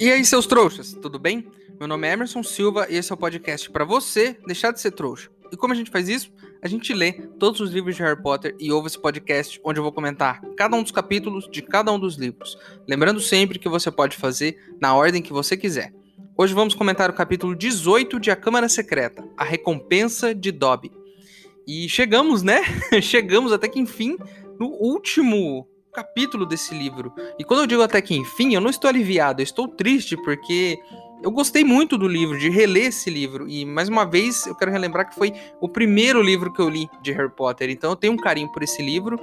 [0.00, 1.46] E aí, seus trouxas, tudo bem?
[1.78, 4.92] Meu nome é Emerson Silva e esse é o podcast para você deixar de ser
[4.92, 5.28] trouxa.
[5.52, 6.32] E como a gente faz isso?
[6.62, 9.82] A gente lê todos os livros de Harry Potter e ouve esse podcast onde eu
[9.82, 12.56] vou comentar cada um dos capítulos de cada um dos livros.
[12.88, 15.92] Lembrando sempre que você pode fazer na ordem que você quiser.
[16.34, 20.90] Hoje vamos comentar o capítulo 18 de A Câmara Secreta, A Recompensa de Dobby.
[21.68, 22.62] E chegamos, né?
[23.02, 24.16] chegamos até que enfim
[24.58, 27.12] no último capítulo desse livro.
[27.38, 30.78] E quando eu digo até que enfim, eu não estou aliviado, eu estou triste porque
[31.22, 33.48] eu gostei muito do livro, de reler esse livro.
[33.48, 36.88] E mais uma vez eu quero relembrar que foi o primeiro livro que eu li
[37.02, 37.68] de Harry Potter.
[37.68, 39.18] Então eu tenho um carinho por esse livro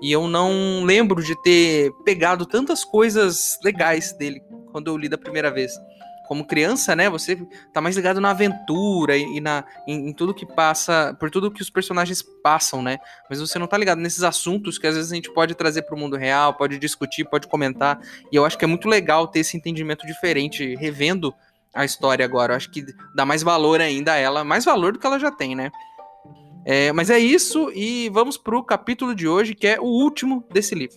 [0.00, 5.18] e eu não lembro de ter pegado tantas coisas legais dele quando eu li da
[5.18, 5.72] primeira vez
[6.32, 7.36] como criança, né, você
[7.74, 11.60] tá mais ligado na aventura e, na, em, em, tudo que passa, por tudo que
[11.60, 12.96] os personagens passam, né?
[13.28, 15.94] Mas você não tá ligado nesses assuntos que às vezes a gente pode trazer para
[15.94, 18.00] o mundo real, pode discutir, pode comentar.
[18.32, 21.34] E eu acho que é muito legal ter esse entendimento diferente, revendo
[21.74, 22.54] a história agora.
[22.54, 22.82] Eu acho que
[23.14, 25.70] dá mais valor ainda a ela, mais valor do que ela já tem, né?
[26.64, 30.74] É, mas é isso, e vamos pro capítulo de hoje, que é o último desse
[30.74, 30.96] livro.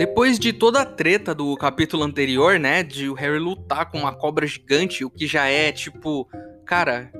[0.00, 4.14] Depois de toda a treta do capítulo anterior, né, de o Harry lutar com uma
[4.14, 6.26] cobra gigante, o que já é tipo,
[6.64, 7.12] cara,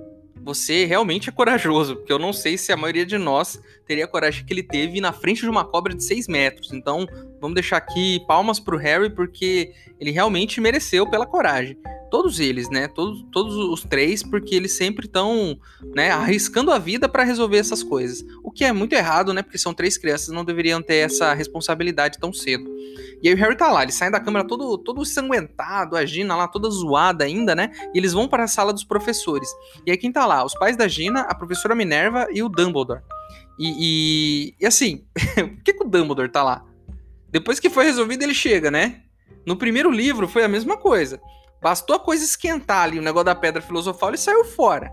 [0.42, 4.08] você realmente é corajoso, porque eu não sei se a maioria de nós teria a
[4.08, 6.72] coragem que ele teve na frente de uma cobra de 6 metros.
[6.72, 7.06] Então,
[7.38, 11.76] vamos deixar aqui palmas pro Harry, porque ele realmente mereceu pela coragem
[12.10, 12.88] todos eles, né?
[12.88, 15.58] Todos, todos os três, porque eles sempre estão,
[15.94, 18.24] né, arriscando a vida para resolver essas coisas.
[18.42, 19.42] O que é muito errado, né?
[19.42, 22.68] Porque são três crianças, não deveriam ter essa responsabilidade tão cedo.
[23.22, 26.34] E aí o Harry tá lá, ele sai da câmera todo, todo ensanguentado, a Gina
[26.34, 27.70] lá toda zoada ainda, né?
[27.94, 29.48] E eles vão para a sala dos professores.
[29.86, 30.44] E aí quem tá lá?
[30.44, 33.02] Os pais da Gina, a professora Minerva e o Dumbledore.
[33.58, 35.04] E, e, e assim,
[35.36, 36.64] por que, que o Dumbledore tá lá?
[37.30, 39.02] Depois que foi resolvido, ele chega, né?
[39.46, 41.20] No primeiro livro foi a mesma coisa.
[41.60, 44.90] Bastou a coisa esquentar ali, o negócio da pedra filosofal, ele saiu fora.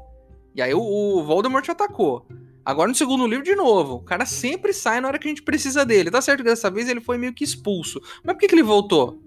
[0.53, 2.27] E aí o, o Voldemort atacou.
[2.65, 3.95] Agora no segundo livro, de novo.
[3.95, 6.11] O cara sempre sai na hora que a gente precisa dele.
[6.11, 8.01] Tá certo que dessa vez ele foi meio que expulso.
[8.23, 9.21] Mas por que, que ele voltou?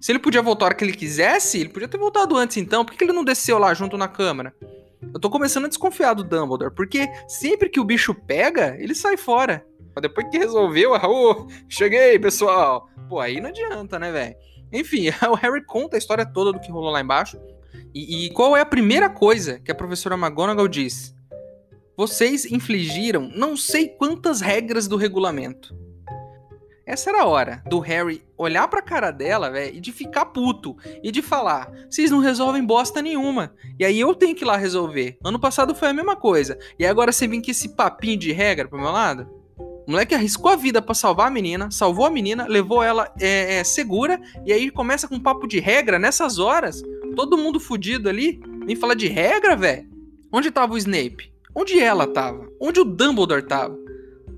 [0.00, 2.84] Se ele podia voltar a hora que ele quisesse, ele podia ter voltado antes então.
[2.84, 4.54] Por que, que ele não desceu lá junto na câmara?
[5.14, 9.16] Eu tô começando a desconfiar do Dumbledore, porque sempre que o bicho pega, ele sai
[9.16, 9.64] fora.
[9.94, 12.88] Mas depois que resolveu, oh, cheguei, pessoal.
[13.08, 14.36] Pô, aí não adianta, né, velho?
[14.72, 17.38] Enfim, o Harry conta a história toda do que rolou lá embaixo.
[17.94, 21.14] E, e qual é a primeira coisa que a professora McGonagall diz?
[21.96, 25.76] Vocês infligiram não sei quantas regras do regulamento.
[26.86, 30.74] Essa era a hora do Harry olhar pra cara dela, velho, e de ficar puto.
[31.02, 33.52] E de falar: vocês não resolvem bosta nenhuma.
[33.78, 35.18] E aí eu tenho que ir lá resolver.
[35.22, 36.58] Ano passado foi a mesma coisa.
[36.78, 39.28] E agora você vem com esse papinho de regra pro meu lado?
[39.88, 43.54] O moleque arriscou a vida para salvar a menina, salvou a menina, levou ela é,
[43.54, 46.82] é, segura, e aí começa com um papo de regra nessas horas.
[47.16, 48.38] Todo mundo fudido ali.
[48.66, 49.88] Nem fala de regra, velho.
[50.30, 51.32] Onde tava o Snape?
[51.54, 52.46] Onde ela tava?
[52.60, 53.78] Onde o Dumbledore tava?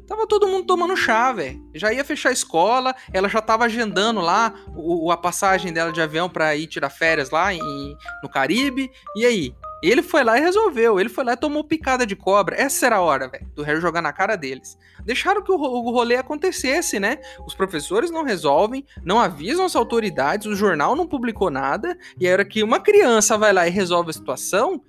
[0.06, 1.61] Tava todo mundo tomando chá, velho.
[1.75, 6.00] Já ia fechar a escola, ela já tava agendando lá o, a passagem dela de
[6.00, 8.88] avião pra ir tirar férias lá em, no Caribe.
[9.17, 9.53] E aí?
[9.83, 11.01] Ele foi lá e resolveu.
[11.01, 12.57] Ele foi lá e tomou picada de cobra.
[12.57, 14.77] Essa era a hora, velho, do Harry jogar na cara deles.
[15.05, 17.19] Deixaram que o, rolê acontecesse, né?
[17.47, 21.97] Os professores não resolvem, não avisam as autoridades, o jornal não publicou nada.
[22.19, 24.82] E a hora que uma criança vai lá e resolve a situação,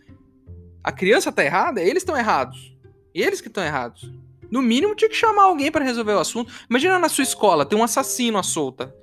[0.83, 2.75] a criança tá errada, eles estão errados.
[3.13, 4.11] Eles que estão errados.
[4.49, 6.51] No mínimo tinha que chamar alguém para resolver o assunto.
[6.69, 8.93] Imagina na sua escola, tem um assassino à solta.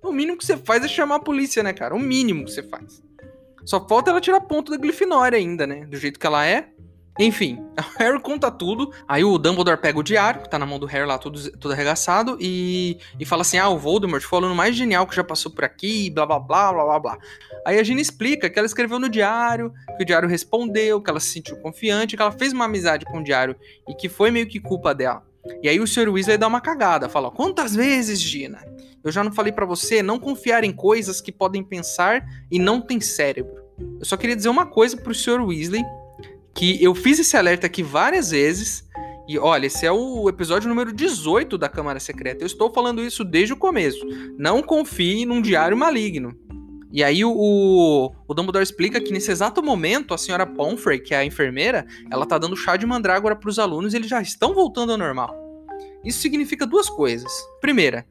[0.00, 1.94] O mínimo que você faz é chamar a polícia, né, cara?
[1.94, 3.02] O mínimo que você faz.
[3.64, 5.86] Só falta ela tirar ponto da Grifinória ainda, né?
[5.86, 6.68] Do jeito que ela é.
[7.18, 8.92] Enfim, o Harry conta tudo.
[9.06, 11.72] Aí o Dumbledore pega o diário, que tá na mão do Harry lá, todo, todo
[11.72, 15.22] arregaçado, e, e fala assim: ah, o Voldemort foi o aluno mais genial que já
[15.22, 17.18] passou por aqui, blá blá blá blá blá blá.
[17.64, 21.20] Aí a Gina explica que ela escreveu no diário, que o diário respondeu, que ela
[21.20, 23.56] se sentiu confiante, que ela fez uma amizade com o diário
[23.88, 25.22] e que foi meio que culpa dela.
[25.62, 26.08] E aí o Sr.
[26.08, 28.64] Weasley dá uma cagada, fala: "Quantas vezes, Gina?
[29.02, 32.80] Eu já não falei para você não confiar em coisas que podem pensar e não
[32.80, 33.62] têm cérebro."
[33.98, 35.44] Eu só queria dizer uma coisa pro Sr.
[35.44, 35.84] Weasley,
[36.54, 38.84] que eu fiz esse alerta aqui várias vezes,
[39.26, 42.42] e olha, esse é o episódio número 18 da Câmara Secreta.
[42.42, 44.04] Eu estou falando isso desde o começo.
[44.38, 46.36] Não confie num diário maligno.
[46.94, 51.18] E aí o, o Dumbledore explica que nesse exato momento a senhora Pomfrey, que é
[51.18, 54.54] a enfermeira, ela tá dando chá de mandrágora para os alunos e eles já estão
[54.54, 55.34] voltando ao normal.
[56.04, 57.32] Isso significa duas coisas.
[57.60, 58.06] Primeira,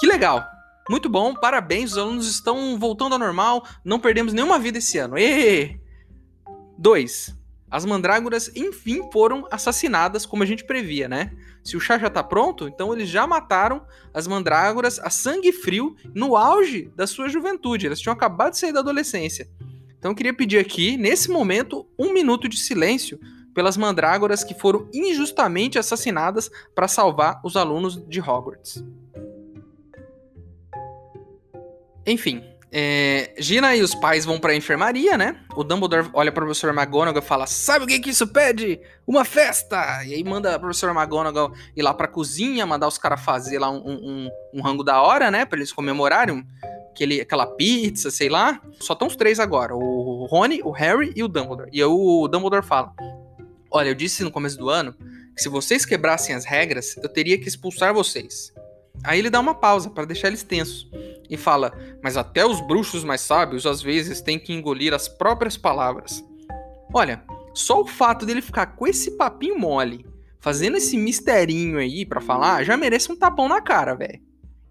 [0.00, 0.44] que legal.
[0.90, 5.16] Muito bom, parabéns, os alunos estão voltando ao normal, não perdemos nenhuma vida esse ano.
[5.16, 5.78] E
[6.76, 7.36] Dois,
[7.70, 11.30] as mandrágoras enfim foram assassinadas como a gente previa, né?
[11.66, 13.84] Se o chá já tá pronto, então eles já mataram
[14.14, 17.86] as mandrágoras a sangue frio no auge da sua juventude.
[17.86, 19.50] Elas tinham acabado de sair da adolescência.
[19.98, 23.18] Então eu queria pedir aqui, nesse momento, um minuto de silêncio
[23.52, 28.84] pelas mandrágoras que foram injustamente assassinadas para salvar os alunos de Hogwarts.
[32.06, 35.40] Enfim, é, Gina e os pais vão pra enfermaria, né?
[35.54, 38.80] O Dumbledore olha pra professor McGonagall e fala: Sabe o que, que isso pede?
[39.06, 40.04] Uma festa!
[40.04, 43.70] E aí manda a professora McGonagall ir lá pra cozinha, mandar os caras fazer lá
[43.70, 45.44] um, um, um, rango da hora, né?
[45.44, 46.44] Pra eles comemorarem
[46.90, 48.60] aquele, aquela pizza, sei lá.
[48.80, 51.70] Só estão os três agora: o Rony, o Harry e o Dumbledore.
[51.72, 52.92] E aí o Dumbledore fala:
[53.70, 54.92] Olha, eu disse no começo do ano
[55.36, 58.52] que se vocês quebrassem as regras, eu teria que expulsar vocês.
[59.04, 60.88] Aí ele dá uma pausa para deixar eles tensos
[61.28, 61.72] e fala:
[62.02, 66.24] Mas até os bruxos mais sábios às vezes têm que engolir as próprias palavras.
[66.92, 67.22] Olha,
[67.54, 70.06] só o fato dele ficar com esse papinho mole,
[70.40, 74.20] fazendo esse misterinho aí para falar, já merece um tapão na cara, velho.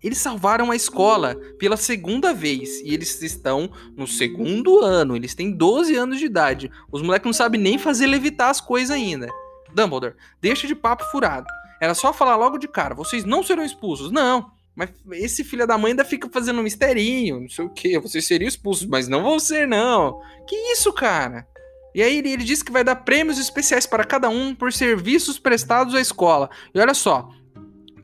[0.03, 5.15] Eles salvaram a escola pela segunda vez e eles estão no segundo ano.
[5.15, 6.71] Eles têm 12 anos de idade.
[6.91, 9.27] Os moleques não sabem nem fazer levitar as coisas ainda.
[9.73, 11.47] Dumbledore, deixa de papo furado.
[11.81, 14.11] Era só falar logo de cara, vocês não serão expulsos.
[14.11, 17.99] Não, mas esse filho da mãe ainda fica fazendo um misterinho, não sei o que,
[17.99, 20.21] vocês seriam expulsos, mas não vão ser, não.
[20.47, 21.47] Que isso, cara?
[21.93, 25.39] E aí ele, ele disse que vai dar prêmios especiais para cada um por serviços
[25.39, 26.49] prestados à escola.
[26.73, 27.29] E olha só,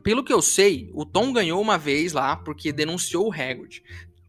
[0.02, 3.82] pelo que eu sei, o Tom ganhou uma vez lá porque denunciou o Hagrid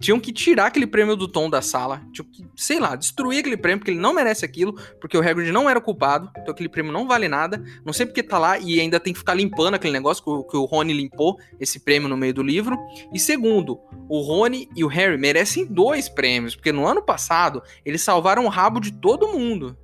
[0.03, 3.55] tinham que tirar aquele prêmio do Tom da sala, tinham que, sei lá, destruir aquele
[3.55, 6.91] prêmio, porque ele não merece aquilo, porque o Hagrid não era culpado, então aquele prêmio
[6.91, 9.93] não vale nada, não sei porque tá lá e ainda tem que ficar limpando aquele
[9.93, 12.77] negócio que o, que o Rony limpou, esse prêmio no meio do livro.
[13.13, 13.79] E segundo,
[14.09, 18.49] o Rony e o Harry merecem dois prêmios, porque no ano passado eles salvaram o
[18.49, 19.77] rabo de todo mundo.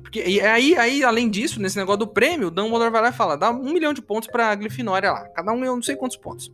[0.00, 3.12] Porque, e aí, aí, além disso, nesse negócio do prêmio, o Dumbledore vai lá e
[3.12, 5.28] fala: dá um milhão de pontos pra Grifinória lá.
[5.28, 6.50] Cada um eu não sei quantos pontos.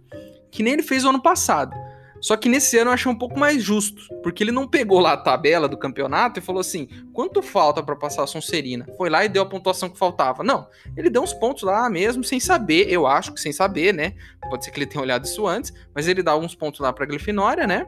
[0.50, 1.72] Que nem ele fez o ano passado.
[2.24, 5.12] Só que nesse ano eu achei um pouco mais justo, porque ele não pegou lá
[5.12, 8.86] a tabela do campeonato e falou assim: quanto falta para passar a Sonserina?
[8.96, 10.42] Foi lá e deu a pontuação que faltava.
[10.42, 10.66] Não,
[10.96, 14.14] ele deu uns pontos lá mesmo, sem saber, eu acho que sem saber, né?
[14.48, 17.04] Pode ser que ele tenha olhado isso antes, mas ele dá alguns pontos lá pra
[17.04, 17.86] Grifinória, né?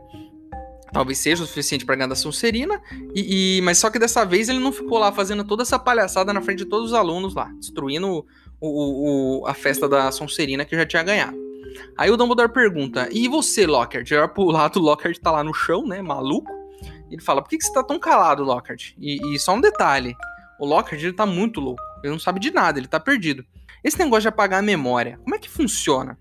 [0.93, 2.79] Talvez seja o suficiente para ganhar da Sonserina,
[3.15, 6.35] e, e, mas só que dessa vez ele não ficou lá fazendo toda essa palhaçada
[6.35, 8.07] na frente de todos os alunos lá, destruindo
[8.61, 11.46] o, o, o, a festa da Sonserina que já tinha ganhado.
[11.97, 14.07] Aí o Dumbledore pergunta: E você, Lockhart?
[14.07, 16.03] Já pro lado, o Lockhart tá lá no chão, né?
[16.03, 16.51] Maluco.
[17.11, 18.93] Ele fala: Por que, que você tá tão calado, Lockhart?
[18.99, 20.15] E, e só um detalhe:
[20.59, 21.83] o Lockhart ele tá muito louco.
[22.03, 23.45] Ele não sabe de nada, ele tá perdido.
[23.83, 26.19] Esse negócio de apagar a memória, como é que funciona?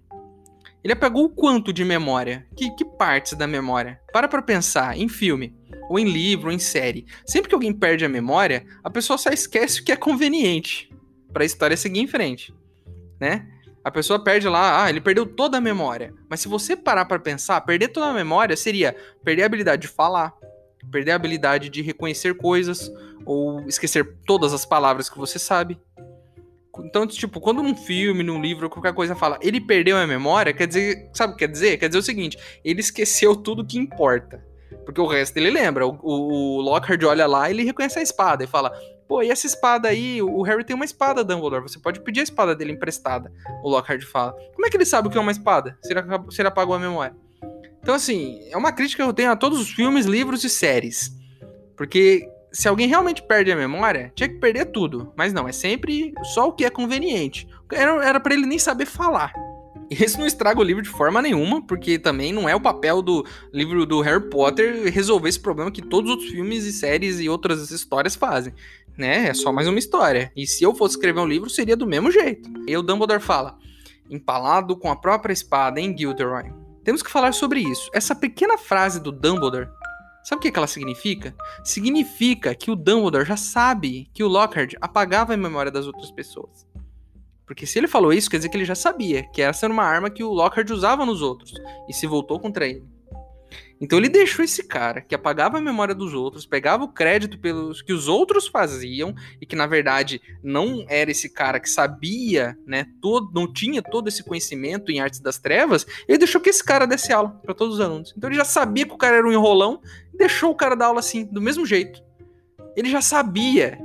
[0.84, 2.46] Ele apagou o quanto de memória?
[2.56, 4.00] Que, que partes da memória?
[4.14, 5.56] Para pra pensar, em filme,
[5.90, 7.08] ou em livro, ou em série.
[7.26, 10.94] Sempre que alguém perde a memória, a pessoa só esquece o que é conveniente
[11.34, 12.54] para a história seguir em frente,
[13.20, 13.48] né?
[13.86, 16.12] A pessoa perde lá, ah, ele perdeu toda a memória.
[16.28, 19.88] Mas se você parar para pensar, perder toda a memória seria perder a habilidade de
[19.88, 20.34] falar,
[20.92, 22.92] perder a habilidade de reconhecer coisas
[23.24, 25.80] ou esquecer todas as palavras que você sabe.
[26.80, 30.66] Então, tipo, quando num filme, num livro, qualquer coisa fala, ele perdeu a memória, quer
[30.66, 31.78] dizer, sabe o que quer dizer?
[31.78, 34.44] Quer dizer o seguinte, ele esqueceu tudo que importa.
[34.84, 35.86] Porque o resto ele lembra.
[35.86, 38.72] O, o, o Lockhart olha lá ele reconhece a espada e fala:
[39.08, 40.22] Pô, e essa espada aí?
[40.22, 41.62] O Harry tem uma espada, Dumbledore.
[41.62, 43.32] Você pode pedir a espada dele emprestada.
[43.64, 44.34] O Lockhart fala.
[44.54, 45.78] Como é que ele sabe o que é uma espada?
[45.84, 47.16] Se ele, se ele apagou a memória.
[47.82, 51.12] Então, assim, é uma crítica que eu tenho a todos os filmes, livros e séries.
[51.78, 55.14] Porque se alguém realmente perde a memória, tinha que perder tudo.
[55.16, 57.48] Mas não, é sempre só o que é conveniente.
[57.72, 59.34] Era para ele nem saber falar.
[59.88, 63.24] Isso não estraga o livro de forma nenhuma, porque também não é o papel do
[63.54, 67.70] livro do Harry Potter resolver esse problema que todos os filmes e séries e outras
[67.70, 68.52] histórias fazem
[68.98, 69.28] né?
[69.28, 70.32] É só mais uma história.
[70.36, 72.50] E se eu fosse escrever um livro, seria do mesmo jeito.
[72.68, 73.58] E o Dumbledore fala:
[74.10, 76.52] empalado com a própria espada em Gilderoy.
[76.84, 77.90] Temos que falar sobre isso.
[77.94, 79.68] Essa pequena frase do Dumbledore,
[80.24, 81.36] sabe o que, ela significa?
[81.64, 86.66] Significa que o Dumbledore já sabe que o Lockhart apagava a memória das outras pessoas.
[87.46, 89.84] Porque se ele falou isso, quer dizer que ele já sabia que essa era uma
[89.84, 91.54] arma que o Lockhart usava nos outros
[91.88, 92.84] e se voltou contra ele.
[93.80, 97.82] Então ele deixou esse cara que apagava a memória dos outros, pegava o crédito pelos
[97.82, 102.88] que os outros faziam e que na verdade não era esse cara que sabia, né,
[103.02, 106.86] todo, não tinha todo esse conhecimento em artes das trevas, ele deixou que esse cara
[106.86, 108.14] desse aula para todos os alunos.
[108.18, 109.82] Então ele já sabia que o cara era um enrolão,
[110.14, 112.02] deixou o cara dar aula assim, do mesmo jeito.
[112.76, 113.80] Ele já sabia.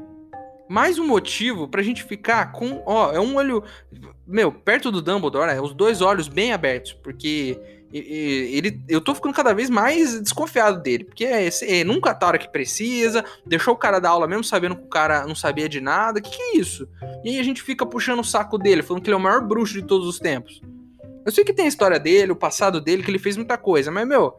[0.68, 3.64] Mais um motivo pra gente ficar com, ó, é um olho,
[4.24, 7.60] meu, perto do Dumbledore, é os dois olhos bem abertos, porque
[7.92, 12.28] ele, eu tô ficando cada vez mais desconfiado dele, porque é, é, nunca tá a
[12.28, 15.68] hora que precisa, deixou o cara dar aula mesmo sabendo que o cara não sabia
[15.68, 16.88] de nada, que que é isso?
[17.24, 19.46] E aí a gente fica puxando o saco dele, falando que ele é o maior
[19.46, 20.60] bruxo de todos os tempos.
[21.24, 23.90] Eu sei que tem a história dele, o passado dele, que ele fez muita coisa,
[23.90, 24.34] mas, meu,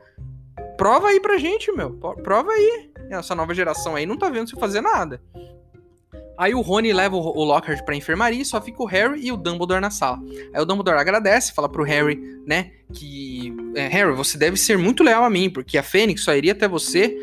[0.77, 1.91] prova aí pra gente, meu,
[2.23, 2.89] prova aí.
[3.09, 5.21] Essa nova geração aí não tá vendo você fazer nada.
[6.41, 9.37] Aí o Rony leva o Lockhart pra enfermaria e só fica o Harry e o
[9.37, 10.19] Dumbledore na sala.
[10.51, 15.03] Aí o Dumbledore agradece, fala pro Harry, né, que é, Harry, você deve ser muito
[15.03, 17.15] leal a mim, porque a Fênix só iria até você,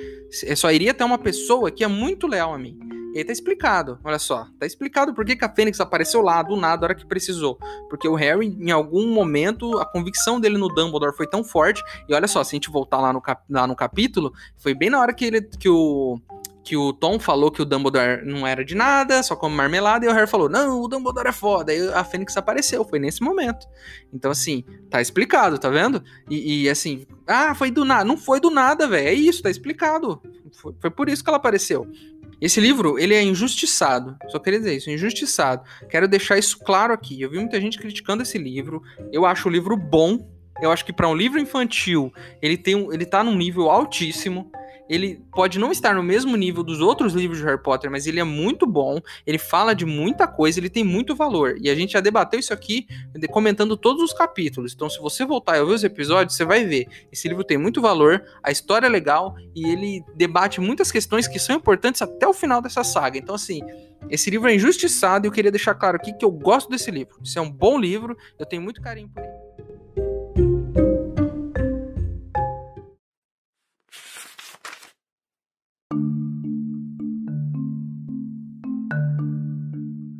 [0.55, 2.79] só iria até uma pessoa que é muito leal a mim.
[3.13, 6.41] E aí tá explicado, olha só, tá explicado por que, que a Fênix apareceu lá
[6.41, 7.59] do nada na hora que precisou.
[7.91, 12.15] Porque o Harry, em algum momento, a convicção dele no Dumbledore foi tão forte, e
[12.15, 15.01] olha só, se a gente voltar lá no, cap, lá no capítulo, foi bem na
[15.01, 16.21] hora que ele que o
[16.69, 20.09] que o Tom falou que o Dumbledore não era de nada, só como marmelada, e
[20.09, 21.73] o Harry falou: Não, o Dumbledore é foda.
[21.73, 23.67] Aí a Fênix apareceu, foi nesse momento.
[24.13, 26.05] Então, assim, tá explicado, tá vendo?
[26.29, 28.05] E, e assim, ah, foi do nada.
[28.05, 29.09] Não foi do nada, velho.
[29.09, 30.21] É isso, tá explicado.
[30.53, 31.91] Foi, foi por isso que ela apareceu.
[32.39, 34.19] Esse livro, ele é injustiçado.
[34.29, 35.63] Só queria dizer isso, injustiçado.
[35.89, 37.19] Quero deixar isso claro aqui.
[37.19, 38.83] Eu vi muita gente criticando esse livro.
[39.11, 40.31] Eu acho o livro bom.
[40.61, 44.51] Eu acho que para um livro infantil, ele tem um, ele tá num nível altíssimo
[44.88, 48.18] ele pode não estar no mesmo nível dos outros livros de Harry Potter, mas ele
[48.18, 51.57] é muito bom, ele fala de muita coisa, ele tem muito valor.
[51.61, 52.87] E a gente já debateu isso aqui
[53.30, 54.73] comentando todos os capítulos.
[54.75, 56.87] Então, se você voltar e ouvir os episódios, você vai ver.
[57.12, 61.38] Esse livro tem muito valor, a história é legal e ele debate muitas questões que
[61.38, 63.18] são importantes até o final dessa saga.
[63.18, 63.61] Então, assim,
[64.09, 67.18] esse livro é injustiçado e eu queria deixar claro aqui que eu gosto desse livro.
[67.23, 69.48] Isso é um bom livro, eu tenho muito carinho por ele.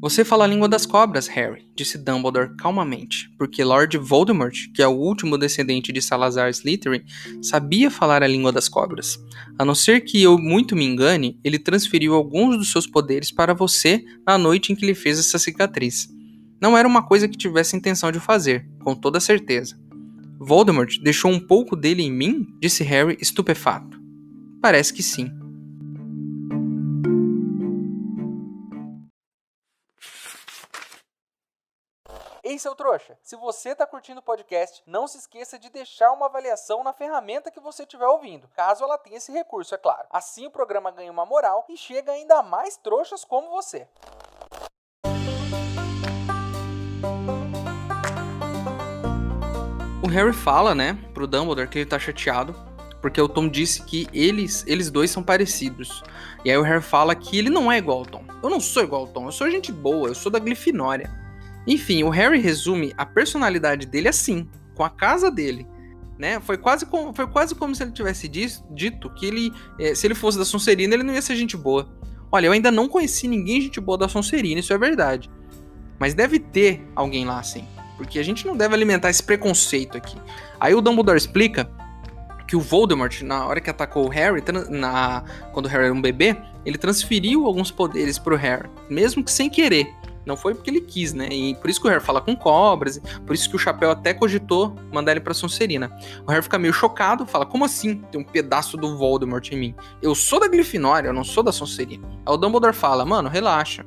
[0.01, 4.87] Você fala a língua das cobras, Harry, disse Dumbledore calmamente, porque Lord Voldemort, que é
[4.87, 7.03] o último descendente de Salazar Slytherin,
[7.43, 9.19] sabia falar a língua das cobras.
[9.59, 13.53] A não ser que eu muito me engane, ele transferiu alguns dos seus poderes para
[13.55, 16.09] você na noite em que lhe fez essa cicatriz.
[16.63, 19.77] Não era uma coisa que tivesse intenção de fazer, com toda certeza.
[20.39, 22.47] Voldemort deixou um pouco dele em mim?
[22.61, 23.99] disse Harry estupefato.
[24.63, 25.38] Parece que sim.
[32.59, 36.83] Seu trouxa, se você está curtindo o podcast, não se esqueça de deixar uma avaliação
[36.83, 40.09] na ferramenta que você estiver ouvindo, caso ela tenha esse recurso, é claro.
[40.11, 43.87] Assim o programa ganha uma moral e chega ainda mais trouxas como você.
[50.03, 52.55] O Harry fala, né, pro Dumbledore que ele tá chateado
[53.01, 56.03] porque o Tom disse que eles, eles dois são parecidos.
[56.45, 58.25] E aí o Harry fala que ele não é igual ao Tom.
[58.43, 61.28] Eu não sou igual ao Tom, eu sou gente boa, eu sou da Grifinória.
[61.69, 65.67] Enfim, o Harry resume a personalidade dele assim, com a casa dele.
[66.19, 66.41] Né?
[66.41, 70.15] Foi, quase como, foi quase como se ele tivesse dito que ele, eh, se ele
[70.15, 71.95] fosse da Sonserina, ele não ia ser gente boa.
[72.33, 75.31] Olha, eu ainda não conheci ninguém gente boa da Sonserina, isso é verdade.
[75.99, 77.67] Mas deve ter alguém lá assim.
[77.99, 80.17] Porque a gente não deve alimentar esse preconceito aqui.
[80.59, 81.71] Aí o Dumbledore explica
[82.47, 85.23] que o Voldemort, na hora que atacou o Harry, na,
[85.53, 86.35] quando o Harry era um bebê,
[86.65, 89.93] ele transferiu alguns poderes pro Harry, mesmo que sem querer.
[90.29, 91.27] Não foi porque ele quis, né?
[91.31, 94.13] E por isso que o Harry fala com cobras, por isso que o Chapéu até
[94.13, 95.91] cogitou mandar ele pra Sonserina.
[96.27, 98.03] O Harry fica meio chocado, fala: Como assim?
[98.13, 99.75] Tem um pedaço do Voldemort em mim.
[100.03, 102.07] Eu sou da Grifinória, eu não sou da Sonserina.
[102.27, 103.87] Aí o Dumbledore fala: Mano, relaxa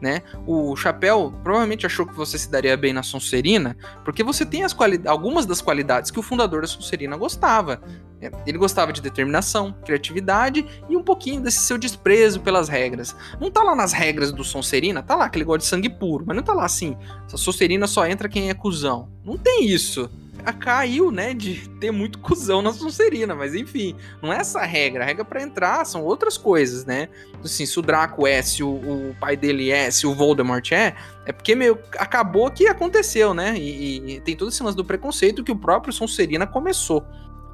[0.00, 0.22] né?
[0.46, 4.76] O Chapéu provavelmente achou que você se daria bem na Sonserina, porque você tem as
[5.06, 7.80] algumas das qualidades que o fundador da Sonserina gostava.
[8.20, 13.14] É, ele gostava de determinação, criatividade e um pouquinho desse seu desprezo pelas regras.
[13.40, 16.24] Não tá lá nas regras do Sonserina, tá lá que ele gosta de sangue puro,
[16.26, 16.96] mas não tá lá assim,
[17.32, 19.08] a Sonserina só entra quem é cuzão.
[19.24, 20.10] Não tem isso
[20.52, 25.04] caiu, né, de ter muito cuzão na Sonserina, mas enfim, não é essa a regra.
[25.04, 27.08] A regra para entrar são outras coisas, né?
[27.42, 30.94] Assim, se o Draco é, se o, o, pai dele é, se o Voldemort é,
[31.26, 33.56] é porque meio acabou que aconteceu, né?
[33.56, 37.04] E, e tem todo esse lance do preconceito que o próprio Sonserina começou.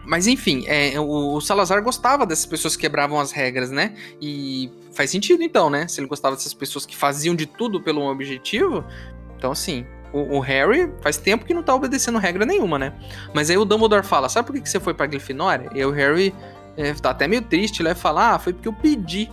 [0.07, 3.95] Mas enfim, é, o, o, Salazar gostava dessas pessoas que quebravam as regras, né?
[4.21, 5.89] E faz sentido então, né?
[5.89, 8.85] Se ele gostava dessas pessoas que faziam de tudo pelo objetivo,
[9.37, 12.93] Então, assim, o, o, Harry faz tempo que não tá obedecendo regra nenhuma, né?
[13.35, 15.69] Mas aí o Dumbledore fala: Sabe por que, você foi pra Grifinória?
[15.75, 16.33] E aí o Harry
[16.77, 19.31] é, tá até meio triste, ele vai falar: Ah, foi porque eu pedi.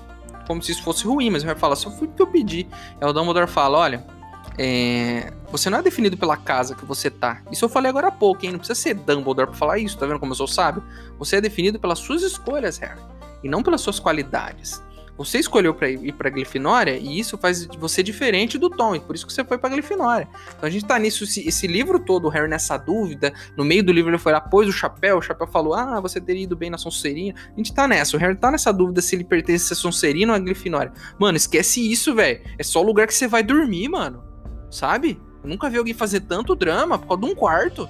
[0.48, 2.68] Como se isso fosse ruim, mas o Harry fala: Só foi porque eu pedi.
[3.00, 4.04] Aí o Dumbledore fala: Olha.
[4.58, 5.32] É...
[5.50, 7.42] Você não é definido pela casa que você tá.
[7.52, 8.52] Isso eu falei agora há pouco, hein?
[8.52, 10.84] Não precisa ser Dumbledore pra falar isso, tá vendo como eu sou sábio?
[11.20, 13.00] Você é definido pelas suas escolhas, Harry,
[13.44, 14.82] e não pelas suas qualidades.
[15.18, 19.16] Você escolheu para ir para Grifinória e isso faz você diferente do Tom, e por
[19.16, 20.28] isso que você foi para Grifinória.
[20.56, 23.34] Então a gente tá nisso, esse, livro todo, o Harry nessa dúvida.
[23.56, 26.20] No meio do livro ele foi lá, pôs o chapéu, o chapéu falou: Ah, você
[26.20, 27.38] teria ido bem na Sonserina.
[27.54, 30.36] A gente tá nessa, o Harry tá nessa dúvida se ele pertence a Sonserina ou
[30.36, 30.92] a Grifinória.
[31.20, 32.42] Mano, esquece isso, velho.
[32.58, 34.24] É só o lugar que você vai dormir, mano.
[34.70, 35.22] Sabe?
[35.44, 37.88] Eu nunca vi alguém fazer tanto drama por causa de um quarto.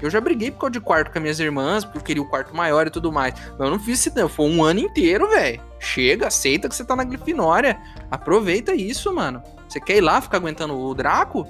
[0.00, 2.28] Eu já briguei por causa de quarto com as minhas irmãs, porque eu queria o
[2.28, 3.34] quarto maior e tudo mais.
[3.34, 4.28] Mas eu não fiz isso, não.
[4.28, 5.60] Foi um ano inteiro, velho.
[5.78, 7.80] Chega, aceita que você tá na Grifinória.
[8.10, 9.42] Aproveita isso, mano.
[9.68, 11.46] Você quer ir lá ficar aguentando o Draco?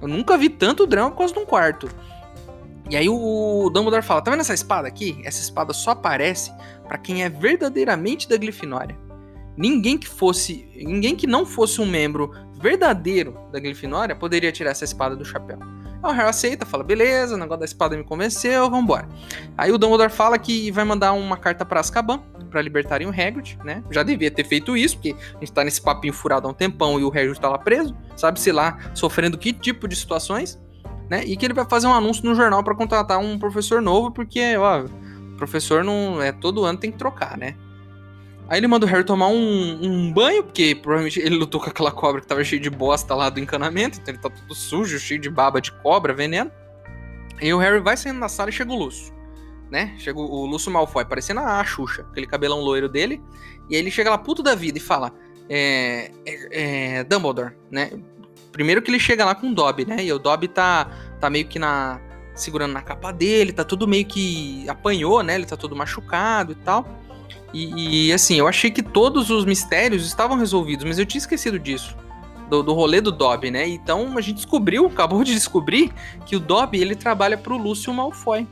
[0.00, 1.90] Eu nunca vi tanto drama por causa de um quarto.
[2.88, 5.20] E aí o Dumbledore fala: tá vendo essa espada aqui?
[5.24, 6.52] Essa espada só aparece
[6.86, 8.98] para quem é verdadeiramente da Grifinória.
[9.56, 14.84] Ninguém que fosse, ninguém que não fosse um membro verdadeiro da Grifinória poderia tirar essa
[14.84, 15.58] espada do chapéu.
[16.02, 19.06] O Harry aceita, fala, beleza, o negócio da espada me convenceu, vambora.
[19.56, 23.58] Aí o Dumbledore fala que vai mandar uma carta para Azkaban, para libertarem o Hagrid,
[23.62, 23.84] né?
[23.90, 26.98] Já devia ter feito isso, porque a gente tá nesse papinho furado há um tempão
[26.98, 30.58] e o Hagrid tá lá preso, sabe-se lá, sofrendo que tipo de situações,
[31.08, 31.22] né?
[31.24, 34.56] E que ele vai fazer um anúncio no jornal para contratar um professor novo, porque,
[34.56, 34.84] ó,
[35.36, 37.56] professor não é todo ano tem que trocar, né?
[38.50, 41.92] Aí ele manda o Harry tomar um, um, banho, porque provavelmente ele lutou com aquela
[41.92, 45.20] cobra que tava cheio de bosta lá do encanamento, então ele tá todo sujo, cheio
[45.20, 46.50] de baba de cobra, veneno.
[47.40, 49.14] E o Harry vai saindo da sala e chega o Lúcio,
[49.70, 49.94] né?
[49.98, 53.22] Chega o Lúcio Malfoy, parecendo a Xuxa, aquele cabelão loiro dele.
[53.68, 55.12] E aí ele chega lá puto da vida e fala:
[55.48, 57.92] é, é, é, Dumbledore, né?
[58.50, 60.04] Primeiro que ele chega lá com o Dobby, né?
[60.04, 60.90] E o Dobby tá,
[61.20, 62.00] tá meio que na
[62.34, 65.36] segurando na capa dele, tá tudo meio que apanhou, né?
[65.36, 66.99] Ele tá todo machucado e tal.
[67.52, 71.58] E, e, assim, eu achei que todos os mistérios estavam resolvidos, mas eu tinha esquecido
[71.58, 71.96] disso.
[72.48, 73.68] Do, do rolê do Dobby, né?
[73.68, 75.92] Então a gente descobriu, acabou de descobrir,
[76.26, 78.46] que o Dobby ele trabalha pro Lúcio Malfoy.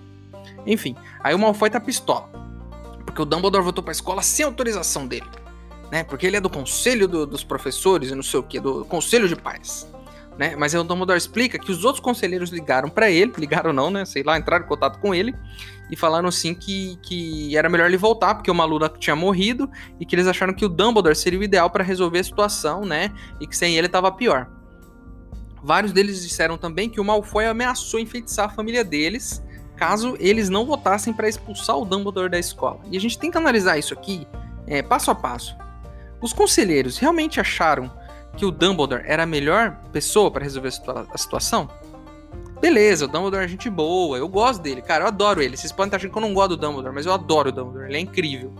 [0.67, 2.29] Enfim, aí o Malfoy tá pistola.
[3.05, 5.27] Porque o Dumbledore voltou pra escola sem autorização dele.
[5.91, 6.05] Né?
[6.05, 9.27] Porque ele é do conselho do, dos professores e não sei o que, do conselho
[9.27, 9.89] de pais
[10.39, 10.55] né?
[10.57, 14.05] Mas o Dumbledore explica que os outros conselheiros ligaram para ele, ligaram não, né?
[14.05, 15.35] Sei lá, entraram em contato com ele
[15.91, 20.07] e falaram assim que, que era melhor ele voltar porque uma aluna tinha morrido e
[20.07, 23.13] que eles acharam que o Dumbledore seria o ideal para resolver a situação, né?
[23.41, 24.49] E que sem ele tava pior.
[25.61, 29.43] Vários deles disseram também que o Malfoy ameaçou enfeitiçar a família deles
[29.77, 32.81] caso eles não votassem para expulsar o Dumbledore da escola.
[32.91, 34.27] E a gente tem que analisar isso aqui
[34.67, 35.57] é, passo a passo.
[36.21, 37.91] Os conselheiros realmente acharam
[38.39, 40.69] que o Dumbledore era a melhor pessoa para resolver
[41.13, 41.69] a situação?
[42.61, 45.57] Beleza, o Dumbledore é gente boa, eu gosto dele, cara, eu adoro ele.
[45.57, 47.89] Vocês podem estar achando que eu não gosto do Dumbledore, mas eu adoro o Dumbledore,
[47.89, 48.55] ele é incrível.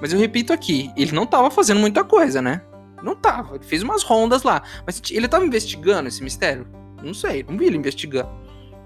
[0.00, 2.62] Mas eu repito aqui, ele não tava fazendo muita coisa, né?
[3.02, 4.62] Não tava, ele fez umas rondas lá.
[4.86, 6.66] Mas ele tava investigando esse mistério?
[7.02, 8.30] Não sei, não vi ele investigando.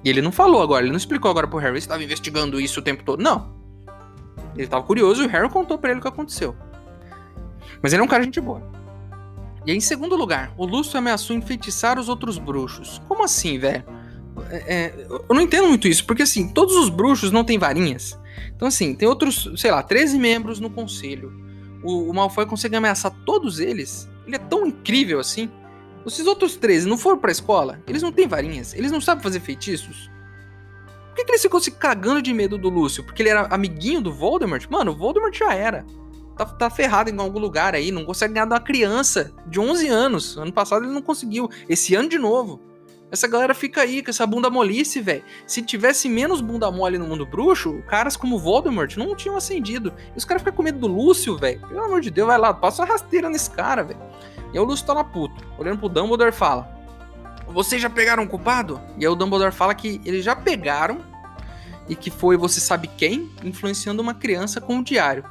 [0.04, 2.80] E ele não falou agora, ele não explicou agora pro Harry se tava investigando isso
[2.80, 3.22] o tempo todo.
[3.22, 3.54] Não.
[4.56, 6.54] Ele tava curioso e o Harry contou para ele o que aconteceu.
[7.80, 8.81] Mas ele é um cara de gente boa.
[9.64, 13.00] E aí, em segundo lugar, o Lúcio ameaçou enfeitiçar os outros bruxos.
[13.06, 13.84] Como assim, velho?
[14.50, 18.18] É, é, eu não entendo muito isso, porque assim, todos os bruxos não têm varinhas.
[18.54, 21.32] Então, assim, tem outros, sei lá, 13 membros no conselho.
[21.82, 24.08] O, o Malfoy consegue ameaçar todos eles.
[24.26, 25.50] Ele é tão incrível assim.
[26.06, 27.80] Esses outros 13 não foram pra escola?
[27.86, 28.74] Eles não têm varinhas?
[28.74, 30.10] Eles não sabem fazer feitiços?
[31.08, 33.04] Por que, que eles ficam se cagando de medo do Lúcio?
[33.04, 34.66] Porque ele era amiguinho do Voldemort?
[34.70, 35.84] Mano, o Voldemort já era
[36.36, 39.88] tá, tá ferrado em algum lugar aí, não consegue ganhar de uma criança de 11
[39.88, 40.36] anos.
[40.36, 42.60] Ano passado ele não conseguiu, esse ano de novo.
[43.12, 45.22] Essa galera fica aí com essa bunda molice, velho.
[45.46, 49.92] Se tivesse menos bunda mole no mundo bruxo, caras como Voldemort não tinham acendido.
[50.14, 51.60] E os caras ficam com medo do Lúcio, velho.
[51.60, 54.00] Pelo amor de Deus, vai lá, passa uma rasteira nesse cara, velho.
[54.50, 56.66] E aí o Lúcio tá lá puto, olhando pro Dumbledore fala:
[57.48, 58.80] Vocês já pegaram o culpado?
[58.96, 61.00] E aí o Dumbledore fala que eles já pegaram
[61.90, 65.22] e que foi você sabe quem influenciando uma criança com o diário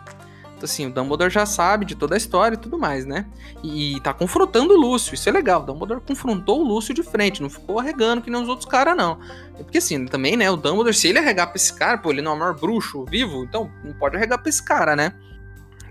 [0.65, 3.26] assim, o Dumbledore já sabe de toda a história e tudo mais, né?
[3.63, 5.62] E, tá confrontando o Lúcio, isso é legal.
[5.62, 8.95] O Dumbledore confrontou o Lúcio de frente, não ficou arregando que nem os outros caras,
[8.95, 9.19] não.
[9.60, 12.21] É porque assim, também, né, o Dumbledore, se ele arregar pra esse cara, pô, ele
[12.21, 15.13] não é o maior bruxo vivo, então não pode arregar pra esse cara, né?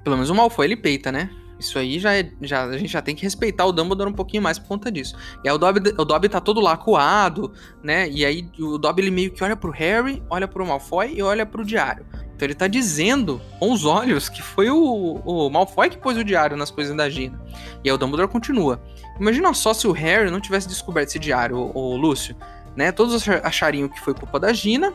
[0.03, 1.31] Pelo menos o Malfoy ele peita, né?
[1.59, 4.43] Isso aí já, é, já a gente já tem que respeitar o Dumbledore um pouquinho
[4.43, 5.15] mais por conta disso.
[5.45, 7.53] E aí o Dobby, o Dobby tá todo lá coado,
[7.83, 8.09] né?
[8.09, 11.45] E aí o Dobby ele meio que olha pro Harry, olha pro Malfoy e olha
[11.45, 12.07] pro diário
[12.41, 16.25] Então ele tá dizendo com os olhos que foi o, o Malfoy que pôs o
[16.25, 17.39] diário nas coisas da Gina.
[17.85, 18.83] E aí o Dumbledore continua.
[19.21, 22.35] Imagina só se o Harry não tivesse descoberto esse diário, o, o Lúcio.
[22.75, 22.93] Né?
[22.93, 24.95] Todos achariam que foi culpa da Gina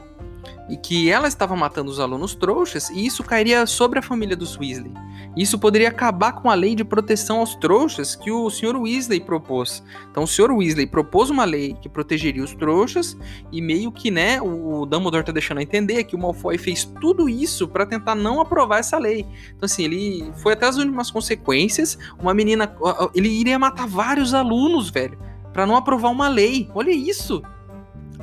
[0.70, 4.58] e que ela estava matando os alunos trouxas, e isso cairia sobre a família dos
[4.58, 4.92] Weasley.
[5.36, 8.78] Isso poderia acabar com a lei de proteção aos trouxas que o Sr.
[8.78, 9.84] Weasley propôs.
[10.10, 10.52] Então o Sr.
[10.52, 13.18] Weasley propôs uma lei que protegeria os trouxas
[13.52, 17.28] e meio que, né, o Dumbledore está deixando a entender que o Malfoy fez tudo
[17.28, 19.26] isso para tentar não aprovar essa lei.
[19.50, 21.98] Então assim, ele foi até as últimas consequências.
[22.20, 22.74] Uma menina,
[23.14, 25.20] ele iria matar vários alunos, velho,
[25.52, 26.70] para não aprovar uma lei.
[26.74, 27.44] Olha isso.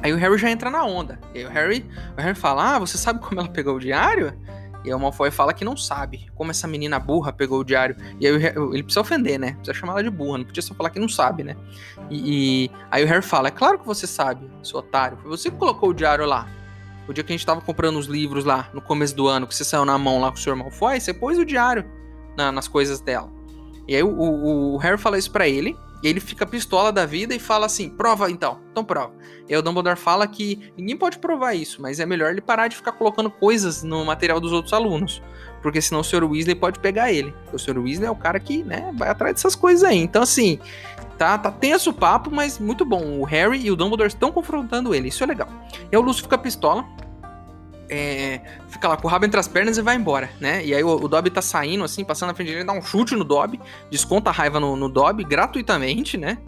[0.03, 1.19] Aí o Harry já entra na onda.
[1.35, 4.37] E aí o Harry, o Harry fala: "Ah, você sabe como ela pegou o diário?"
[4.85, 7.97] E aí o Malfoy fala que não sabe como essa menina burra pegou o diário.
[8.19, 9.53] E aí ele precisa ofender, né?
[9.53, 11.57] Precisa chamar ela de burra, não podia só falar que não sabe, né?
[12.11, 15.19] E, e, aí o Harry fala: É claro que você sabe, seu otário.
[15.19, 16.49] Foi você que colocou o diário lá.
[17.09, 19.55] O dia que a gente tava comprando os livros lá, no começo do ano, que
[19.55, 20.55] você saiu na mão lá com o Sr.
[20.55, 21.85] Malfoy, você pôs o diário
[22.37, 23.29] na, nas coisas dela.
[23.89, 25.77] E aí o, o, o Harry fala isso pra ele.
[26.03, 29.15] E ele fica pistola da vida e fala assim: prova então, então prova.
[29.49, 32.77] E o Dumbledore fala que ninguém pode provar isso, mas é melhor ele parar de
[32.77, 35.23] ficar colocando coisas no material dos outros alunos.
[35.63, 36.25] Porque senão o Sr.
[36.25, 37.33] Weasley pode pegar ele.
[37.53, 37.79] O Sr.
[37.79, 39.99] Weasley é o cara que, né, vai atrás dessas coisas aí.
[39.99, 40.59] Então, assim,
[41.17, 43.21] tá, tá tenso o papo, mas muito bom.
[43.21, 45.49] O Harry e o Dumbledore estão confrontando ele, isso é legal.
[45.91, 46.85] E o Lúcio fica pistola,
[47.93, 50.65] é, fica lá com o rabo entre as pernas e vai embora, né?
[50.65, 53.15] E aí o, o Dobby tá saindo, assim, passando na frente dele, dá um chute
[53.15, 56.39] no Dobby, desconta a raiva no, no Dobby gratuitamente, né?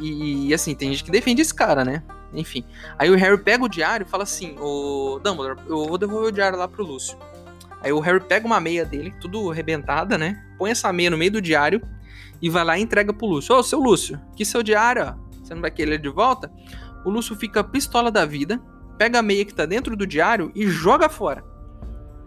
[0.00, 2.04] E, e, assim, tem gente que defende esse cara, né?
[2.32, 2.64] Enfim.
[2.96, 6.32] Aí o Harry pega o diário e fala assim: Ô Dumbledore, eu vou devolver o
[6.32, 7.18] diário lá pro Lúcio.
[7.82, 10.44] Aí o Harry pega uma meia dele, tudo arrebentada, né?
[10.58, 11.80] Põe essa meia no meio do diário
[12.40, 13.54] e vai lá e entrega pro Lúcio.
[13.54, 15.28] Ô, seu Lúcio, que seu diário, ó.
[15.42, 16.52] Você não vai querer de volta?
[17.04, 18.60] O Lúcio fica pistola da vida
[18.98, 21.44] pega a meia que tá dentro do diário e joga fora.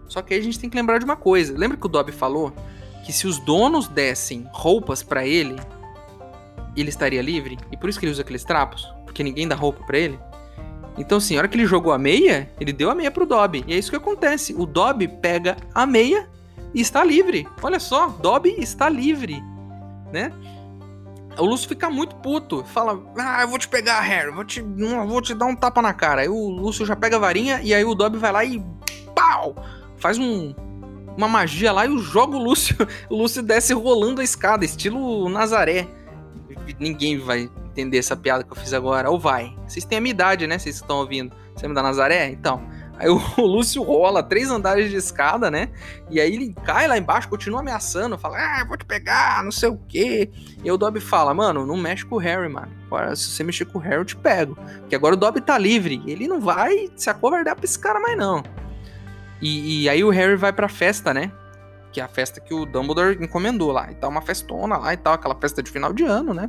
[0.08, 1.56] Só que aí a gente tem que lembrar de uma coisa.
[1.56, 2.52] Lembra que o Dobby falou
[3.04, 5.56] que se os donos dessem roupas para ele,
[6.76, 7.58] ele estaria livre?
[7.70, 8.86] E por isso que ele usa aqueles trapos?
[9.04, 10.18] Porque ninguém dá roupa para ele?
[10.98, 13.64] Então, assim, a hora que ele jogou a meia, ele deu a meia pro Dobby.
[13.66, 14.54] E é isso que acontece.
[14.54, 16.28] O Dobby pega a meia
[16.74, 17.48] e está livre.
[17.62, 19.42] Olha só, Dobby está livre,
[20.12, 20.32] né?
[21.38, 22.64] O Lúcio fica muito puto.
[22.64, 24.30] Fala, ah, eu vou te pegar, Harry.
[24.30, 26.22] Vou te, vou te dar um tapa na cara.
[26.22, 28.62] Aí o Lúcio já pega a varinha e aí o Dobby vai lá e.
[29.14, 29.54] Pau!
[29.96, 30.54] Faz um,
[31.16, 32.76] uma magia lá e joga o Lúcio.
[33.08, 35.86] O Lúcio desce rolando a escada, estilo Nazaré.
[36.78, 39.10] Ninguém vai entender essa piada que eu fiz agora.
[39.10, 39.56] Ou vai.
[39.66, 40.58] Vocês têm a minha idade, né?
[40.58, 41.34] Vocês estão ouvindo.
[41.54, 42.28] Você me dá Nazaré?
[42.30, 42.62] Então.
[43.02, 45.70] Aí o Lúcio rola três andares de escada, né?
[46.08, 49.68] E aí ele cai lá embaixo, continua ameaçando, fala, ah, vou te pegar, não sei
[49.70, 50.30] o quê.
[50.62, 52.70] E o Dobby fala, mano, não mexe com o Harry, mano.
[52.86, 54.56] Agora, se você mexer com o Harry, eu te pego.
[54.80, 56.00] Porque agora o Dobby tá livre.
[56.06, 58.44] Ele não vai se acovardar pra esse cara mais, não.
[59.40, 61.32] E, e aí o Harry vai pra festa, né?
[61.92, 63.90] Que é a festa que o Dumbledore encomendou lá.
[63.90, 66.48] E tá uma festona lá e tal, aquela festa de final de ano, né?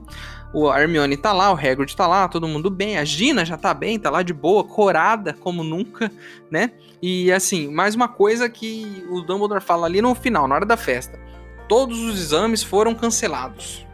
[0.54, 2.98] O Hermione tá lá, o Hagrid tá lá, todo mundo bem.
[2.98, 6.12] A Gina já tá bem, tá lá de boa, corada como nunca,
[6.50, 6.72] né?
[7.02, 10.78] E assim, mais uma coisa que o Dumbledore fala ali no final, na hora da
[10.78, 11.20] festa.
[11.68, 13.86] Todos os exames foram cancelados.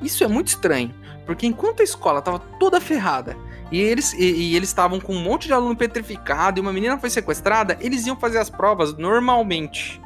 [0.00, 0.94] Isso é muito estranho,
[1.26, 3.36] porque enquanto a escola tava toda ferrada,
[3.70, 7.08] e eles e eles estavam com um monte de aluno petrificado e uma menina foi
[7.08, 10.01] sequestrada, eles iam fazer as provas normalmente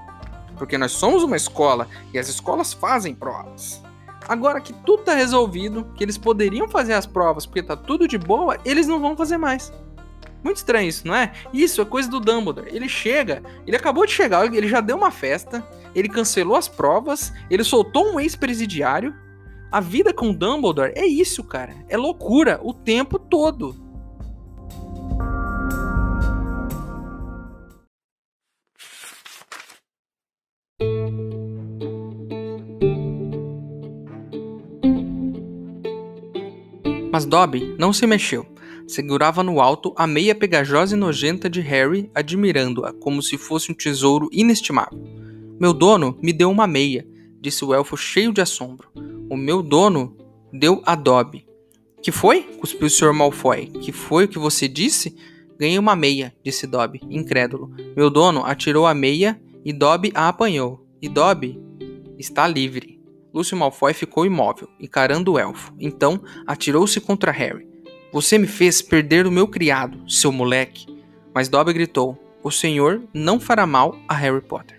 [0.57, 3.83] porque nós somos uma escola e as escolas fazem provas.
[4.29, 8.19] Agora que tudo tá resolvido, que eles poderiam fazer as provas porque tá tudo de
[8.19, 9.73] boa, eles não vão fazer mais.
[10.43, 11.33] Muito estranho isso, não é?
[11.53, 12.69] Isso é coisa do Dumbledore.
[12.73, 15.65] Ele chega, ele acabou de chegar, ele já deu uma festa,
[15.95, 19.15] ele cancelou as provas, ele soltou um ex-presidiário.
[19.73, 21.75] A vida com o Dumbledore é isso, cara.
[21.89, 23.75] É loucura o tempo todo.
[37.17, 38.45] Mas Dobby não se mexeu.
[38.87, 43.75] Segurava no alto a meia pegajosa e nojenta de Harry, admirando-a como se fosse um
[43.75, 45.03] tesouro inestimável.
[45.59, 47.09] Meu dono me deu uma meia,
[47.41, 48.91] disse o elfo cheio de assombro.
[49.31, 50.15] O meu dono
[50.53, 51.47] deu a Dobby.
[52.03, 52.43] Que foi?
[52.43, 53.15] cuspiu o Sr.
[53.15, 53.69] Malfoy.
[53.69, 55.17] Que foi o que você disse?
[55.59, 57.75] Ganhei uma meia, disse Dobby, incrédulo.
[57.97, 60.87] Meu dono atirou a meia e Dobby a apanhou.
[61.01, 61.59] E Dobby
[62.19, 62.96] está livre.
[63.37, 65.71] Lúcio Malfoy ficou imóvel, encarando o elfo.
[65.79, 67.69] Então, atirou-se contra Harry.
[68.11, 70.87] Você me fez perder o meu criado, seu moleque.
[71.35, 74.76] Mas Dobby gritou: O senhor não fará mal a Harry Potter.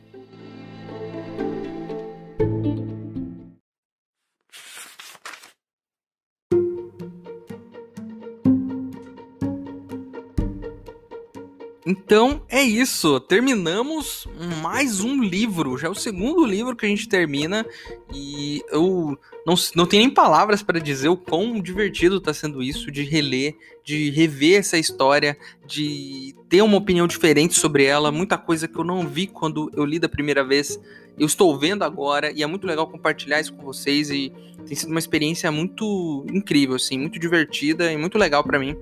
[11.89, 14.27] Então é isso, terminamos
[14.61, 17.65] mais um livro, já é o segundo livro que a gente termina.
[18.13, 22.91] E eu não, não tenho nem palavras para dizer o quão divertido está sendo isso,
[22.91, 28.67] de reler, de rever essa história, de ter uma opinião diferente sobre ela, muita coisa
[28.67, 30.77] que eu não vi quando eu li da primeira vez,
[31.17, 32.33] eu estou vendo agora.
[32.33, 34.09] E é muito legal compartilhar isso com vocês.
[34.09, 34.29] E
[34.65, 38.75] tem sido uma experiência muito incrível, assim, muito divertida e muito legal para mim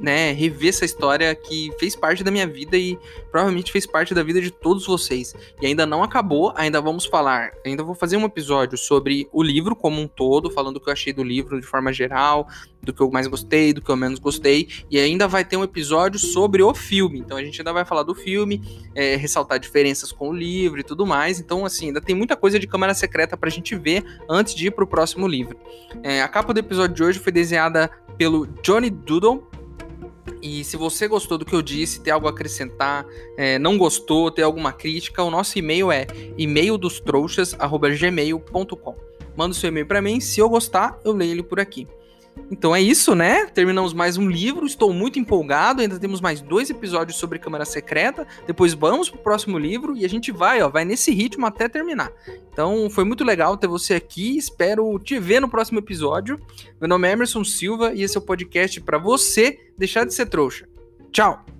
[0.00, 2.98] né, rever essa história que fez parte da minha vida e
[3.30, 5.34] provavelmente fez parte da vida de todos vocês.
[5.60, 9.74] E ainda não acabou, ainda vamos falar, ainda vou fazer um episódio sobre o livro
[9.74, 12.46] como um todo, falando o que eu achei do livro de forma geral,
[12.82, 15.64] do que eu mais gostei, do que eu menos gostei, e ainda vai ter um
[15.64, 17.18] episódio sobre o filme.
[17.18, 18.62] Então a gente ainda vai falar do filme,
[18.94, 21.40] é, ressaltar diferenças com o livro e tudo mais.
[21.40, 24.70] Então, assim, ainda tem muita coisa de Câmara Secreta pra gente ver antes de ir
[24.70, 25.58] pro próximo livro.
[26.02, 29.47] É, a capa do episódio de hoje foi desenhada pelo Johnny Doodle,
[30.42, 34.28] e se você gostou do que eu disse, tem algo a acrescentar, é, não gostou,
[34.30, 38.96] tem alguma crítica, o nosso e-mail é e-maildostrouxas.gmail.com.
[39.36, 41.86] Manda o seu e-mail para mim, se eu gostar, eu leio ele por aqui.
[42.50, 43.46] Então é isso, né?
[43.46, 48.26] Terminamos mais um livro, estou muito empolgado, ainda temos mais dois episódios sobre Câmara Secreta,
[48.46, 52.10] depois vamos pro próximo livro e a gente vai, ó, vai nesse ritmo até terminar.
[52.50, 56.40] Então foi muito legal ter você aqui, espero te ver no próximo episódio.
[56.80, 60.26] Meu nome é Emerson Silva e esse é o podcast para você deixar de ser
[60.26, 60.66] trouxa.
[61.12, 61.57] Tchau!